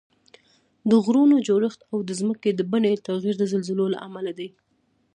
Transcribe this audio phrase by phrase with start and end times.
[0.89, 4.49] د غرونو جوړښت او د ځمکې د بڼې تغییر د زلزلو له امله دي